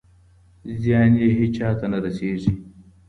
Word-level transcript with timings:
زیان 0.81 1.11
یې 1.21 1.29
هېچا 1.39 1.69
ته 1.79 1.85
نه 1.91 1.97
رسېږي. 2.03 2.53